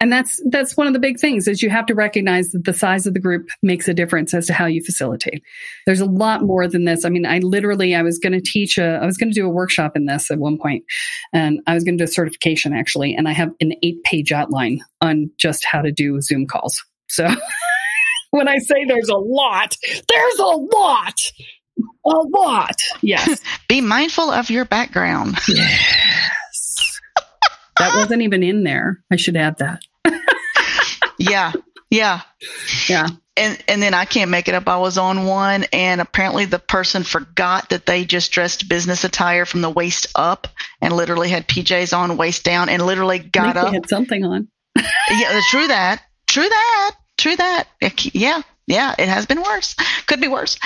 [0.00, 2.72] And that's, that's one of the big things is you have to recognize that the
[2.72, 5.42] size of the group makes a difference as to how you facilitate.
[5.86, 7.04] There's a lot more than this.
[7.04, 9.46] I mean, I literally, I was going to teach a, I was going to do
[9.46, 10.84] a workshop in this at one point
[11.32, 13.14] and I was going to do a certification actually.
[13.14, 16.84] And I have an eight page outline on just how to do Zoom calls.
[17.08, 17.28] So
[18.30, 19.76] when I say there's a lot,
[20.08, 21.20] there's a lot.
[22.06, 22.76] A lot.
[23.02, 23.40] Yes.
[23.68, 25.38] Be mindful of your background.
[25.48, 26.49] Yes.
[27.80, 29.02] That wasn't even in there.
[29.10, 29.82] I should add that.
[31.18, 31.52] yeah.
[31.90, 32.20] Yeah.
[32.88, 33.08] Yeah.
[33.36, 34.68] And and then I can't make it up.
[34.68, 39.44] I was on one and apparently the person forgot that they just dressed business attire
[39.44, 40.46] from the waist up
[40.80, 43.72] and literally had PJs on waist down and literally got up.
[43.72, 44.48] had something on.
[44.76, 46.02] yeah, uh, true that.
[46.26, 46.96] True that.
[47.18, 47.68] True that.
[48.12, 48.42] Yeah.
[48.66, 48.94] Yeah.
[48.98, 49.74] It has been worse.
[50.06, 50.58] Could be worse.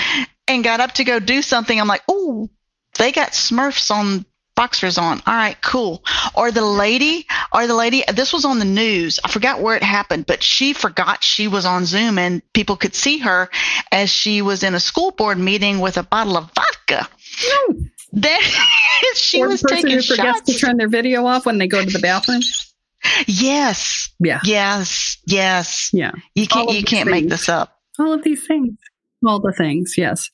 [0.47, 1.79] And got up to go do something.
[1.79, 2.51] I'm like, oh,
[2.99, 5.23] they got Smurfs on boxers on.
[5.27, 6.03] All right, cool.
[6.35, 9.21] Or the lady, or the lady, this was on the news.
[9.25, 12.95] I forgot where it happened, but she forgot she was on Zoom and people could
[12.95, 13.51] see her
[13.91, 17.09] as she was in a school board meeting with a bottle of vodka.
[17.49, 17.77] No.
[18.13, 18.41] Then
[19.15, 20.53] she or was the person taking who forgets shots.
[20.53, 22.43] to turn their video off when they go to the bathroom.
[23.27, 24.11] Yes.
[24.19, 24.41] Yeah.
[24.45, 25.19] Yes.
[25.27, 25.91] Yes.
[25.93, 26.13] Yeah.
[26.35, 27.79] You can't you can't make this up.
[27.99, 28.77] all of these things
[29.27, 30.31] all the things yes.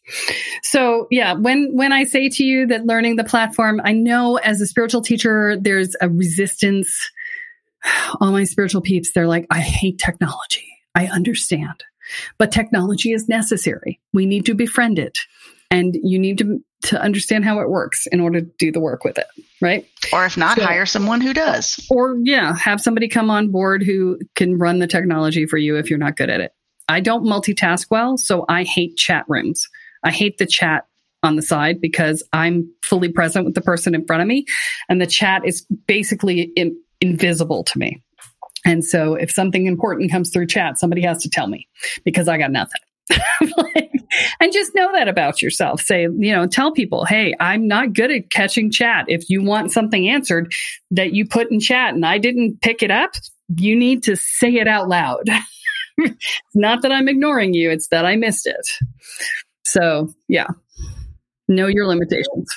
[0.63, 4.61] So yeah when when i say to you that learning the platform i know as
[4.61, 7.11] a spiritual teacher there's a resistance.
[8.21, 10.67] All my spiritual peeps they're like i hate technology.
[10.95, 11.85] I understand.
[12.39, 14.01] But technology is necessary.
[14.13, 15.19] We need to befriend it.
[15.71, 19.05] And you need to to understand how it works in order to do the work
[19.05, 19.27] with it
[19.61, 19.87] right?
[20.13, 21.87] Or if not, So- hire someone who does.
[21.91, 25.91] or yeah, have somebody come on board who can run the technology for you if
[25.91, 26.53] you're not good at it.
[26.91, 29.69] I don't multitask well, so I hate chat rooms.
[30.03, 30.87] I hate the chat
[31.23, 34.45] on the side because I'm fully present with the person in front of me
[34.89, 38.03] and the chat is basically in, invisible to me.
[38.65, 41.69] And so if something important comes through chat, somebody has to tell me
[42.05, 42.81] because I got nothing.
[43.57, 43.91] Like,
[44.41, 45.81] and just know that about yourself.
[45.81, 49.05] Say, you know, tell people, hey, I'm not good at catching chat.
[49.07, 50.53] If you want something answered
[50.91, 53.13] that you put in chat and I didn't pick it up,
[53.57, 55.29] you need to say it out loud.
[56.01, 58.67] it's not that I'm ignoring you, it's that I missed it.
[59.65, 60.49] So, yeah,
[61.49, 62.49] know your limitations.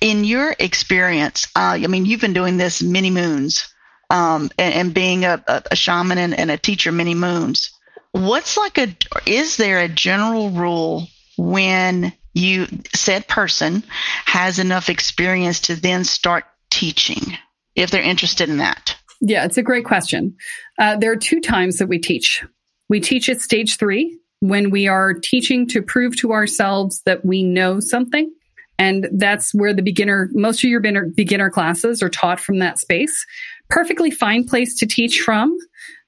[0.00, 3.72] In your experience, uh, I mean, you've been doing this many moons,
[4.10, 7.70] um, and, and being a, a, shaman and, and a teacher many moons.
[8.12, 8.96] What's like a?
[9.24, 11.06] Is there a general rule
[11.38, 13.84] when you said person
[14.24, 17.36] has enough experience to then start teaching
[17.76, 18.96] if they're interested in that?
[19.20, 20.36] Yeah, it's a great question.
[20.78, 22.44] Uh, there are two times that we teach.
[22.90, 27.42] We teach at stage three when we are teaching to prove to ourselves that we
[27.42, 28.30] know something.
[28.78, 33.26] And that's where the beginner, most of your beginner, classes are taught from that space.
[33.68, 35.56] Perfectly fine place to teach from,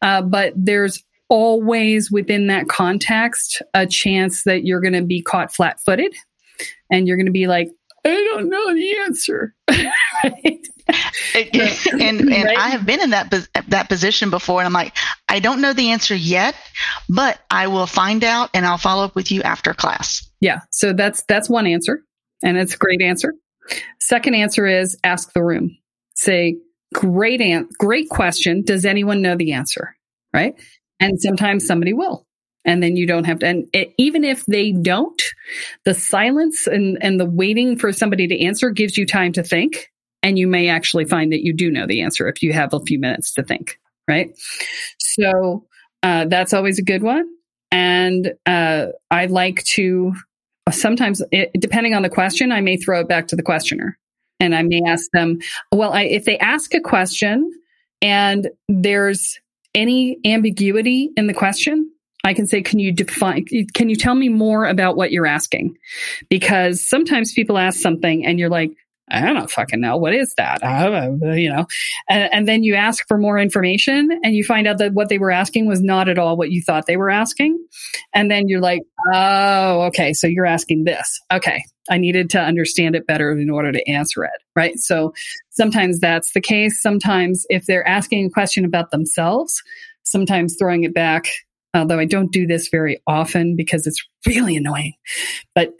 [0.01, 5.55] uh, but there's always within that context a chance that you're going to be caught
[5.55, 6.15] flat footed
[6.91, 7.71] and you're going to be like,
[8.05, 9.55] I don't know the answer.
[11.35, 12.59] and and Right.
[12.59, 13.33] I have been in that
[13.69, 14.97] that position before, and I'm like,
[15.29, 16.55] I don't know the answer yet,
[17.09, 20.29] but I will find out, and I'll follow up with you after class.
[20.41, 20.61] Yeah.
[20.71, 22.03] So that's that's one answer,
[22.43, 23.35] and it's a great answer.
[24.01, 25.77] Second answer is ask the room.
[26.15, 26.57] Say,
[26.93, 28.63] great an- great question.
[28.65, 29.97] Does anyone know the answer?
[30.35, 30.55] Right.
[31.01, 32.27] And sometimes somebody will.
[32.65, 35.21] And then you don't have to, and it, even if they don't,
[35.85, 39.91] the silence and, and the waiting for somebody to answer gives you time to think.
[40.23, 42.81] And you may actually find that you do know the answer if you have a
[42.81, 43.79] few minutes to think.
[44.09, 44.39] Right.
[44.99, 45.67] So
[46.03, 47.27] uh, that's always a good one.
[47.73, 50.15] And uh, I like to
[50.71, 53.99] sometimes, it, depending on the question, I may throw it back to the questioner
[54.39, 55.39] and I may ask them,
[55.73, 57.51] well, I, if they ask a question
[58.01, 59.41] and there's
[59.75, 61.91] any ambiguity in the question,
[62.25, 65.77] I can say, can you define, can you tell me more about what you're asking?
[66.29, 68.71] Because sometimes people ask something and you're like,
[69.11, 69.97] I don't fucking know.
[69.97, 70.63] What is that?
[71.37, 71.67] you know,
[72.09, 75.19] and, and, then you ask for more information and you find out that what they
[75.19, 77.63] were asking was not at all what you thought they were asking.
[78.15, 78.83] And then you're like,
[79.13, 80.15] oh, okay.
[80.15, 81.21] So you're asking this.
[81.31, 81.63] Okay.
[81.91, 84.31] I needed to understand it better in order to answer it.
[84.57, 84.79] Right.
[84.79, 85.13] So
[85.51, 86.81] sometimes that's the case.
[86.81, 89.61] Sometimes if they're asking a question about themselves,
[90.05, 91.27] sometimes throwing it back
[91.75, 94.95] although I don't do this very often because it's really annoying.
[95.55, 95.73] But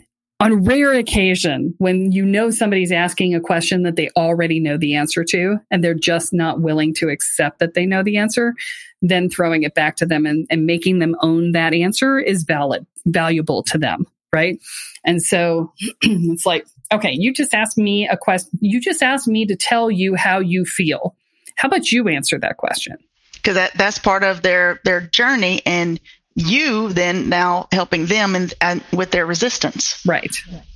[0.43, 4.97] on rare occasion, when you know somebody's asking a question that they already know the
[4.97, 8.55] answer to, and they're just not willing to accept that they know the answer,
[9.03, 12.85] then throwing it back to them and, and making them own that answer is valid,
[13.07, 14.05] valuable to them.
[14.33, 14.59] Right.
[15.05, 18.51] And so it's like, okay, you just asked me a question.
[18.61, 21.15] You just asked me to tell you how you feel.
[21.57, 22.97] How about you answer that question?
[23.43, 25.63] Because that, that's part of their, their journey.
[25.67, 25.99] And
[26.35, 30.01] you then now helping them and, and with their resistance.
[30.07, 30.35] Right.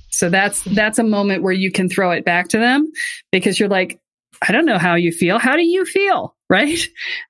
[0.09, 2.91] So that's that's a moment where you can throw it back to them
[3.31, 3.99] because you're like,
[4.41, 5.39] I don't know how you feel.
[5.39, 6.35] How do you feel?
[6.49, 6.79] right?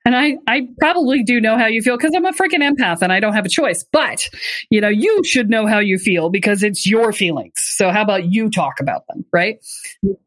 [0.05, 3.11] And I, I probably do know how you feel because I'm a freaking empath and
[3.11, 3.83] I don't have a choice.
[3.91, 4.29] But,
[4.69, 7.53] you know, you should know how you feel because it's your feelings.
[7.55, 9.57] So how about you talk about them, right?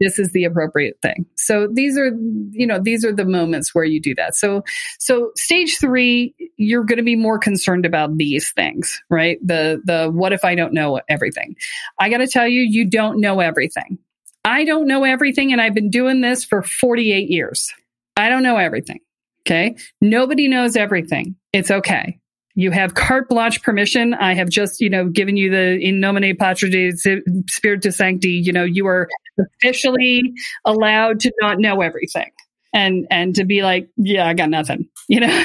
[0.00, 1.26] This is the appropriate thing.
[1.36, 2.10] So these are,
[2.50, 4.34] you know, these are the moments where you do that.
[4.34, 4.64] So,
[4.98, 9.38] so stage three, you're going to be more concerned about these things, right?
[9.44, 11.54] The, the, what if I don't know everything?
[12.00, 13.98] I got to tell you, you don't know everything.
[14.44, 17.70] I don't know everything and I've been doing this for 48 years.
[18.16, 19.00] I don't know everything.
[19.46, 19.76] Okay.
[20.00, 21.36] Nobody knows everything.
[21.52, 22.18] It's okay.
[22.54, 24.12] You have carte blanche permission.
[24.14, 27.06] I have just, you know, given you the in nomine patris
[27.48, 28.32] spiritus sancti.
[28.32, 30.22] You know, you are officially
[30.64, 32.30] allowed to not know everything
[32.74, 34.88] and and to be like, yeah, I got nothing.
[35.08, 35.44] You know,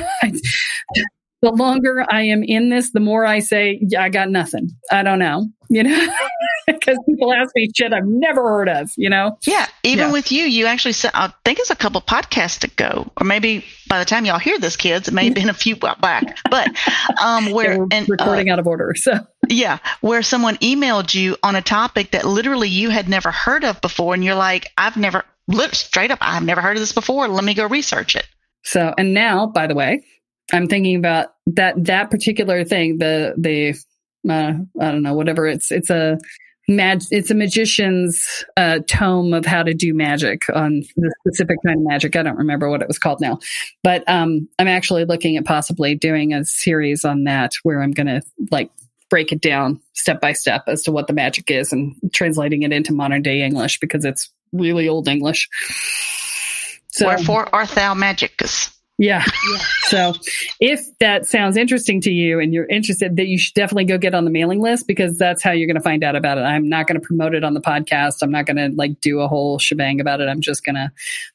[1.41, 4.69] the longer I am in this, the more I say, yeah, I got nothing.
[4.91, 6.07] I don't know, you know,
[6.67, 9.37] because people ask me shit I've never heard of, you know?
[9.45, 9.67] Yeah.
[9.83, 10.11] Even yeah.
[10.13, 13.99] with you, you actually said, I think it's a couple podcasts ago, or maybe by
[13.99, 16.69] the time y'all hear this, kids, it may have been a few back, but,
[17.21, 18.93] um, where, and, recording uh, out of order.
[18.95, 23.63] So, yeah, where someone emailed you on a topic that literally you had never heard
[23.63, 24.13] of before.
[24.13, 25.23] And you're like, I've never,
[25.73, 27.27] straight up, I've never heard of this before.
[27.27, 28.25] Let me go research it.
[28.63, 30.03] So, and now, by the way,
[30.53, 32.97] I'm thinking about that that particular thing.
[32.97, 33.75] The the
[34.31, 36.17] uh, I don't know whatever it's it's a
[36.67, 41.79] mag it's a magician's uh, tome of how to do magic on the specific kind
[41.79, 42.15] of magic.
[42.15, 43.39] I don't remember what it was called now,
[43.83, 48.07] but um, I'm actually looking at possibly doing a series on that where I'm going
[48.07, 48.71] to like
[49.09, 52.71] break it down step by step as to what the magic is and translating it
[52.71, 55.47] into modern day English because it's really old English.
[56.87, 58.74] So, Wherefore art thou magicus?
[58.97, 59.25] Yeah.
[59.51, 59.57] yeah.
[59.87, 60.13] So
[60.59, 64.15] if that sounds interesting to you and you're interested, that you should definitely go get
[64.15, 66.41] on the mailing list because that's how you're going to find out about it.
[66.41, 68.15] I'm not going to promote it on the podcast.
[68.21, 70.29] I'm not going to like do a whole shebang about it.
[70.29, 70.91] I'm just going to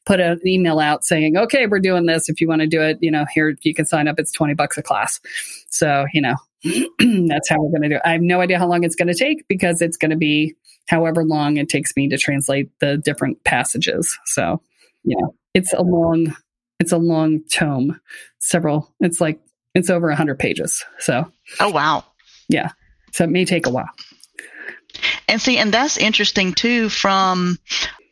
[0.07, 2.29] put an email out saying, okay, we're doing this.
[2.29, 4.18] If you want to do it, you know, here you can sign up.
[4.18, 5.20] It's 20 bucks a class.
[5.68, 6.37] So, you know,
[7.29, 8.03] that's how we're going to do it.
[8.05, 10.55] I have no idea how long it's going to take because it's going to be
[10.88, 14.18] however long it takes me to translate the different passages.
[14.25, 14.62] So,
[15.05, 16.35] you know, it's a long
[16.81, 18.01] it's a long tome,
[18.38, 18.93] several.
[18.99, 19.40] It's like
[19.75, 20.85] it's over a hundred pages.
[20.99, 22.05] So, oh wow,
[22.49, 22.71] yeah.
[23.12, 23.90] So it may take a while.
[25.29, 27.59] And see, and that's interesting too from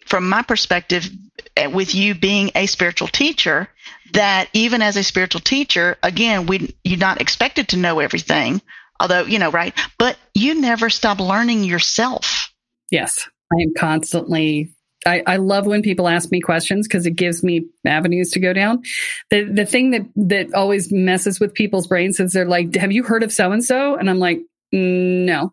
[0.06, 1.08] from my perspective
[1.56, 3.68] eh, with you being a spiritual teacher
[4.12, 8.62] that even as a spiritual teacher again we you're not expected to know everything
[9.00, 12.50] although you know right but you never stop learning yourself
[12.90, 14.74] yes i am constantly
[15.08, 18.52] I, I love when people ask me questions because it gives me avenues to go
[18.52, 18.82] down.
[19.30, 23.02] The the thing that that always messes with people's brains is they're like, "Have you
[23.02, 24.38] heard of so and so?" And I'm like,
[24.74, 25.52] mm, "No,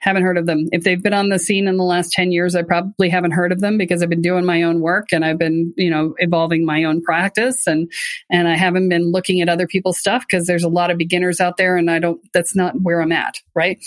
[0.00, 0.68] haven't heard of them.
[0.72, 3.52] If they've been on the scene in the last 10 years, I probably haven't heard
[3.52, 6.64] of them because I've been doing my own work and I've been, you know, evolving
[6.64, 7.90] my own practice and,
[8.30, 11.40] and I haven't been looking at other people's stuff because there's a lot of beginners
[11.40, 13.36] out there and I don't, that's not where I'm at.
[13.54, 13.78] Right.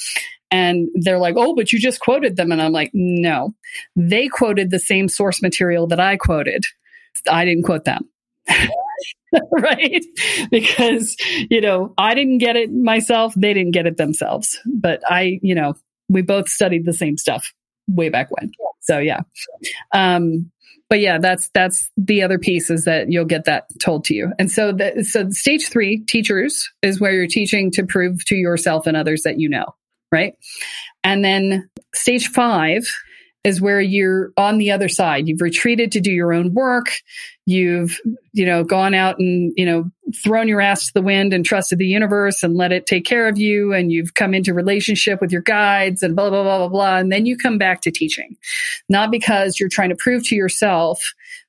[0.52, 2.52] And they're like, oh, but you just quoted them.
[2.52, 3.56] And I'm like, no,
[3.96, 6.66] they quoted the same source material that I quoted.
[7.30, 8.10] I didn't quote them.
[9.52, 10.04] right?
[10.50, 11.16] Because,
[11.50, 13.34] you know, I didn't get it myself.
[13.36, 14.60] They didn't get it themselves.
[14.66, 15.76] But I, you know,
[16.10, 17.54] we both studied the same stuff
[17.88, 18.52] way back when.
[18.82, 19.22] So yeah.
[19.94, 20.52] Um,
[20.90, 24.34] but yeah, that's that's the other piece is that you'll get that told to you.
[24.38, 28.88] And so the so stage three, teachers, is where you're teaching to prove to yourself
[28.88, 29.74] and others that you know
[30.12, 30.36] right?
[31.04, 32.86] And then stage five
[33.44, 35.28] is where you're on the other side.
[35.28, 36.92] You've retreated to do your own work.
[37.48, 38.00] You've,
[38.34, 39.90] you know, gone out and, you know,
[40.24, 43.28] thrown your ass to the wind and trusted the universe and let it take care
[43.28, 43.74] of you.
[43.74, 46.98] And you've come into relationship with your guides and blah, blah, blah, blah, blah.
[46.98, 48.38] And then you come back to teaching,
[48.90, 51.02] not because you're trying to prove to yourself,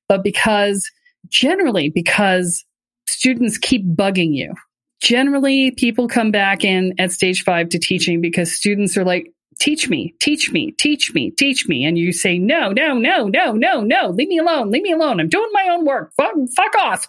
[0.08, 0.90] but because
[1.28, 2.64] generally because
[3.06, 4.54] students keep bugging you.
[5.02, 9.88] Generally, people come back in at stage five to teaching because students are like, teach
[9.88, 11.84] me, teach me, teach me, teach me.
[11.84, 15.20] And you say, no, no, no, no, no, no, leave me alone, leave me alone.
[15.20, 16.12] I'm doing my own work.
[16.16, 17.08] Fuck, fuck off.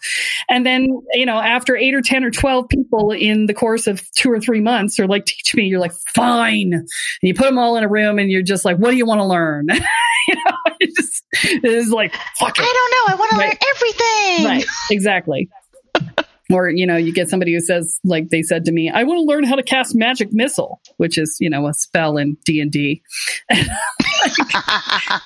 [0.49, 4.01] And then, you know, after eight or 10 or 12 people in the course of
[4.11, 6.73] two or three months are like, teach me, you're like, fine.
[6.73, 6.89] And
[7.21, 9.19] you put them all in a room and you're just like, what do you want
[9.19, 9.67] to learn?
[10.27, 11.23] you know, it just
[11.63, 12.63] is like, fuck it.
[12.63, 13.13] I don't know.
[13.13, 14.45] I want to learn everything.
[14.45, 14.65] Right.
[14.89, 15.49] Exactly.
[16.51, 19.17] or you know you get somebody who says like they said to me i want
[19.17, 23.01] to learn how to cast magic missile which is you know a spell in d&d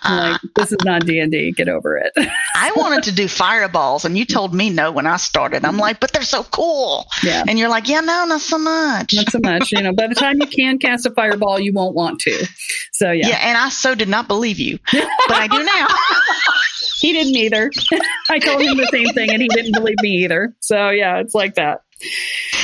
[0.09, 2.11] like this is not d&d get over it.
[2.55, 5.65] I wanted to do fireballs and you told me no when i started.
[5.65, 7.05] I'm like but they're so cool.
[7.23, 7.43] Yeah.
[7.47, 9.13] And you're like yeah no not so much.
[9.13, 11.95] Not so much you know by the time you can cast a fireball you won't
[11.95, 12.47] want to.
[12.93, 13.29] So yeah.
[13.29, 15.87] Yeah and i so did not believe you but i do now
[16.99, 17.71] he didn't either.
[18.29, 20.55] I told him the same thing and he didn't believe me either.
[20.59, 21.81] So yeah it's like that.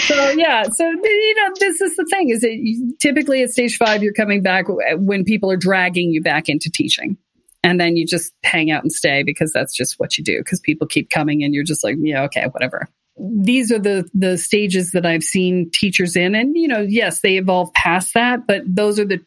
[0.06, 4.04] So yeah so you know this is the thing is that typically at stage five
[4.04, 7.18] you're coming back when people are dragging you back into teaching.
[7.66, 10.60] And then you just hang out and stay because that's just what you do because
[10.60, 12.88] people keep coming and you're just like yeah okay whatever.
[13.18, 17.38] These are the the stages that I've seen teachers in and you know yes they
[17.38, 19.20] evolve past that but those are the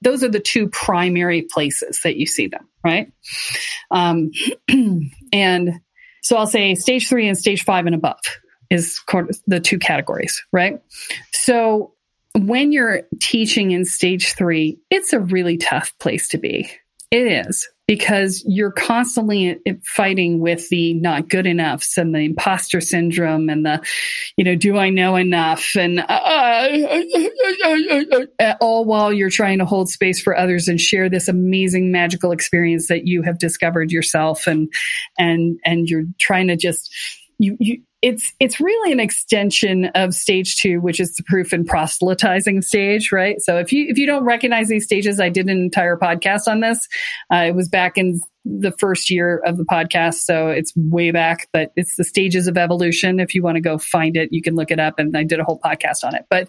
[0.00, 3.12] those are the two primary places that you see them right
[3.90, 4.30] um,
[5.32, 5.80] and
[6.22, 8.20] so I'll say stage 3 and stage 5 and above
[8.72, 9.00] is
[9.46, 10.80] the two categories, right?
[11.32, 11.92] So
[12.34, 16.70] when you're teaching in stage three, it's a really tough place to be.
[17.10, 23.50] It is because you're constantly fighting with the not good enoughs and the imposter syndrome
[23.50, 23.82] and the,
[24.38, 25.76] you know, do I know enough?
[25.76, 26.88] And uh, uh,
[28.40, 32.32] uh, all while you're trying to hold space for others and share this amazing magical
[32.32, 34.72] experience that you have discovered yourself and,
[35.18, 36.90] and, and you're trying to just,
[37.36, 41.64] you, you, it's it's really an extension of stage two, which is the proof and
[41.64, 43.40] proselytizing stage, right?
[43.40, 46.60] So if you if you don't recognize these stages, I did an entire podcast on
[46.60, 46.88] this.
[47.32, 51.48] Uh, it was back in the first year of the podcast, so it's way back,
[51.52, 53.20] but it's the stages of evolution.
[53.20, 55.38] If you want to go find it, you can look it up, and I did
[55.38, 56.26] a whole podcast on it.
[56.28, 56.48] But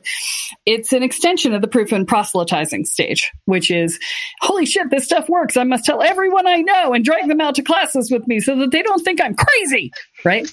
[0.66, 4.00] it's an extension of the proof and proselytizing stage, which is,
[4.42, 5.56] holy shit, this stuff works.
[5.56, 8.56] I must tell everyone I know and drag them out to classes with me so
[8.56, 9.92] that they don't think I'm crazy,
[10.26, 10.52] right?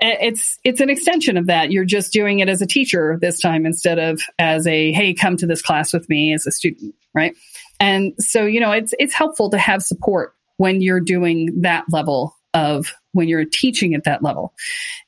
[0.00, 1.72] It's it's an extension of that.
[1.72, 5.36] You're just doing it as a teacher this time instead of as a hey, come
[5.36, 7.34] to this class with me as a student, right?
[7.80, 12.36] And so you know it's it's helpful to have support when you're doing that level
[12.54, 14.54] of when you're teaching at that level.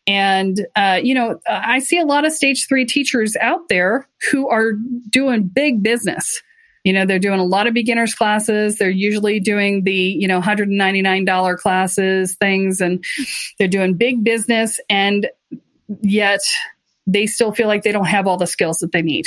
[0.07, 4.49] And uh, you know I see a lot of stage three teachers out there who
[4.49, 4.73] are
[5.11, 6.43] doing big business
[6.85, 8.79] you know, they're doing a lot of beginners classes.
[8.79, 13.05] They're usually doing the, you know, $199 classes, things, and
[13.59, 14.81] they're doing big business.
[14.89, 15.29] And
[16.01, 16.41] yet
[17.07, 19.27] they still feel like they don't have all the skills that they need.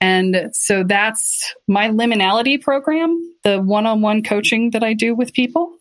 [0.00, 5.32] And so that's my liminality program, the one on one coaching that I do with
[5.34, 5.76] people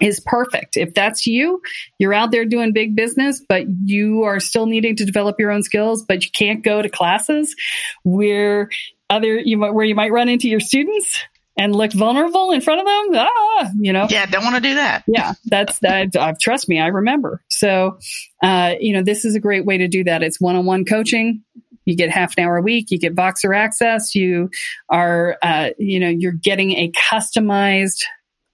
[0.00, 0.76] is perfect.
[0.76, 1.62] If that's you,
[1.98, 5.62] you're out there doing big business, but you are still needing to develop your own
[5.62, 7.56] skills, but you can't go to classes
[8.04, 8.68] where
[9.10, 11.20] other you might, where you might run into your students
[11.58, 13.26] and look vulnerable in front of them.
[13.26, 14.06] Ah, you know.
[14.10, 15.04] Yeah, don't want to do that.
[15.06, 16.14] Yeah, that's that.
[16.14, 17.42] Uh, trust me, I remember.
[17.48, 17.98] So,
[18.42, 20.22] uh, you know, this is a great way to do that.
[20.22, 21.42] It's one-on-one coaching.
[21.86, 22.90] You get half an hour a week.
[22.90, 24.14] You get Voxer access.
[24.14, 24.50] You
[24.90, 28.02] are, uh, you know, you're getting a customized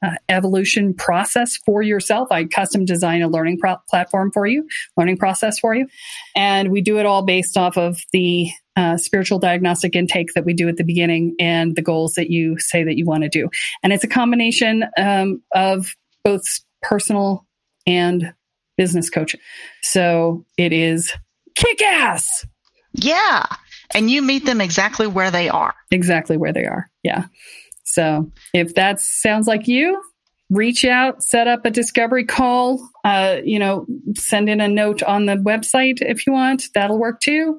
[0.05, 2.29] uh, evolution process for yourself.
[2.31, 5.87] I custom design a learning pro- platform for you, learning process for you.
[6.37, 10.55] And we do it all based off of the uh, spiritual diagnostic intake that we
[10.55, 13.49] do at the beginning and the goals that you say that you want to do.
[13.83, 15.95] And it's a combination um, of
[16.25, 16.45] both
[16.81, 17.47] personal
[17.87, 18.33] and
[18.77, 19.41] business coaching.
[19.83, 21.13] So it is
[21.55, 22.47] kick ass.
[22.95, 23.47] Yeah.
[23.95, 25.75] And you meet them exactly where they are.
[25.91, 26.91] Exactly where they are.
[27.03, 27.27] Yeah.
[27.85, 30.03] So if that sounds like you,
[30.53, 35.27] reach out, set up a discovery call, uh, you know, send in a note on
[35.27, 36.69] the website if you want.
[36.75, 37.59] That'll work too.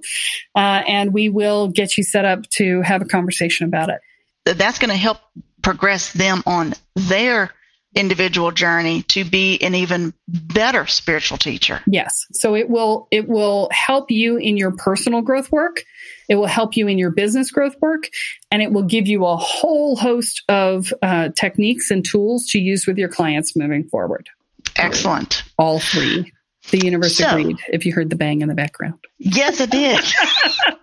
[0.55, 4.57] Uh, and we will get you set up to have a conversation about it.
[4.57, 5.17] That's going to help
[5.61, 7.51] progress them on their
[7.95, 11.81] individual journey to be an even better spiritual teacher.
[11.85, 12.25] Yes.
[12.33, 15.83] So it will it will help you in your personal growth work.
[16.29, 18.09] It will help you in your business growth work,
[18.51, 22.87] and it will give you a whole host of uh, techniques and tools to use
[22.87, 24.29] with your clients moving forward.
[24.75, 25.43] Excellent.
[25.57, 26.31] All three.
[26.71, 27.57] The universe so, agreed.
[27.67, 28.99] If you heard the bang in the background.
[29.17, 29.99] Yes, it did.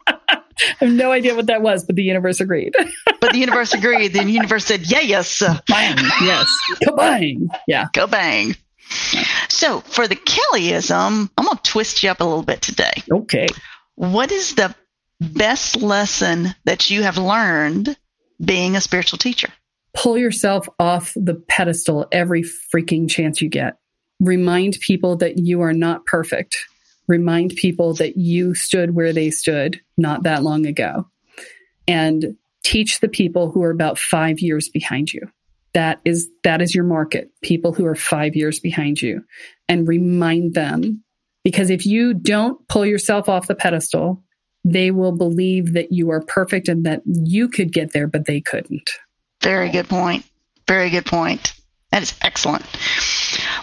[0.81, 2.75] I have no idea what that was, but the universe agreed.
[3.21, 4.13] but the universe agreed.
[4.13, 5.41] The universe said, yeah, yes.
[5.69, 5.97] Bang.
[6.23, 6.47] Yes.
[6.83, 7.49] Kabang.
[7.67, 7.89] Yeah.
[7.93, 8.57] Go bang.
[9.49, 13.03] So for the Kellyism, I'm going to twist you up a little bit today.
[13.11, 13.47] Okay.
[13.95, 14.75] What is the
[15.21, 17.97] best lesson that you have learned
[18.43, 19.49] being a spiritual teacher?
[19.95, 23.75] Pull yourself off the pedestal every freaking chance you get.
[24.21, 26.57] Remind people that you are not perfect
[27.11, 31.07] remind people that you stood where they stood not that long ago
[31.87, 35.23] and teach the people who are about five years behind you.
[35.73, 39.25] That is that is your market people who are five years behind you
[39.69, 41.05] and remind them
[41.45, 44.23] because if you don't pull yourself off the pedestal
[44.65, 48.41] they will believe that you are perfect and that you could get there but they
[48.41, 48.91] couldn't.
[49.43, 50.27] Very good point.
[50.67, 51.55] Very good point.
[51.93, 52.67] That is excellent.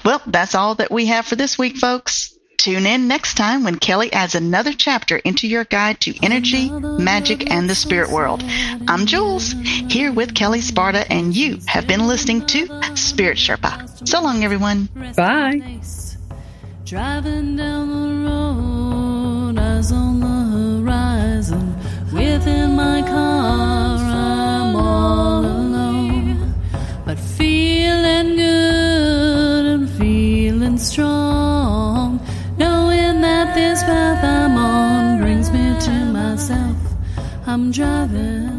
[0.05, 3.77] Well that's all that we have for this week folks Tune in next time when
[3.77, 8.43] Kelle adds another chapter into your guide to energy, magic, and the spirit world.
[8.87, 14.07] I'm Jules, here with Kelle Sparta, and you have been listening to Spirit Sherpa.
[14.07, 14.89] So long, everyone.
[15.15, 15.79] Bye.
[16.83, 21.75] Driving down the road, eyes on the horizon.
[22.11, 26.55] Within my car, I'm all alone,
[27.05, 32.06] but feeling good and feeling strong this
[33.87, 36.75] path I'm on brings me to myself.
[37.45, 38.56] I'm driving.